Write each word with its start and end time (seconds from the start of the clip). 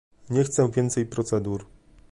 Nie 0.29 0.43
chcę 0.43 0.71
więcej 0.71 1.05
procedur 1.05 1.65